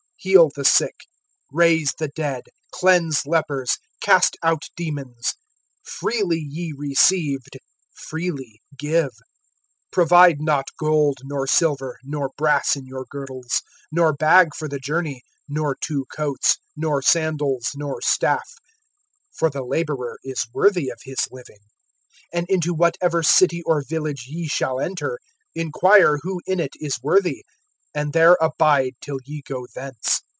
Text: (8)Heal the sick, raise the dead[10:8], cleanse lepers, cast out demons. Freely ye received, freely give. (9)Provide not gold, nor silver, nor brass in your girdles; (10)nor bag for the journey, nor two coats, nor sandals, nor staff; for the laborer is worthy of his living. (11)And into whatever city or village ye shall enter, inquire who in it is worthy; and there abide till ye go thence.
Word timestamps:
(8)Heal 0.23 0.51
the 0.53 0.63
sick, 0.65 1.07
raise 1.51 1.93
the 1.97 2.07
dead[10:8], 2.11 2.43
cleanse 2.71 3.25
lepers, 3.25 3.79
cast 4.01 4.37
out 4.43 4.65
demons. 4.75 5.33
Freely 5.83 6.37
ye 6.37 6.75
received, 6.77 7.57
freely 7.91 8.61
give. 8.77 9.09
(9)Provide 9.91 10.35
not 10.39 10.67
gold, 10.77 11.17
nor 11.23 11.47
silver, 11.47 11.97
nor 12.03 12.29
brass 12.37 12.75
in 12.75 12.85
your 12.85 13.07
girdles; 13.09 13.63
(10)nor 13.95 14.15
bag 14.15 14.49
for 14.55 14.67
the 14.67 14.77
journey, 14.77 15.23
nor 15.49 15.75
two 15.83 16.05
coats, 16.15 16.59
nor 16.77 17.01
sandals, 17.01 17.71
nor 17.75 17.99
staff; 18.03 18.47
for 19.31 19.49
the 19.49 19.63
laborer 19.63 20.19
is 20.23 20.45
worthy 20.53 20.89
of 20.91 20.99
his 21.01 21.27
living. 21.31 21.61
(11)And 22.35 22.45
into 22.47 22.75
whatever 22.75 23.23
city 23.23 23.63
or 23.65 23.81
village 23.83 24.25
ye 24.27 24.47
shall 24.47 24.79
enter, 24.79 25.17
inquire 25.55 26.19
who 26.21 26.39
in 26.45 26.59
it 26.59 26.73
is 26.75 26.99
worthy; 27.01 27.43
and 27.93 28.13
there 28.13 28.37
abide 28.39 28.93
till 29.01 29.19
ye 29.25 29.41
go 29.45 29.67
thence. 29.75 30.21